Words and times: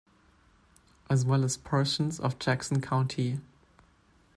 As 1.11 1.23
well 1.25 1.43
as 1.43 1.57
portions 1.57 2.19
of 2.19 2.39
Jackson 2.39 2.81
County. 2.81 3.39